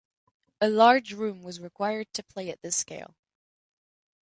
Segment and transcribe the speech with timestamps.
[0.59, 3.15] A large room was required to play at this scale.